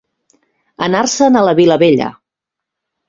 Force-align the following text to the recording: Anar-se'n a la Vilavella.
Anar-se'n 0.87 1.37
a 1.37 1.43
la 1.49 1.55
Vilavella. 1.63 2.09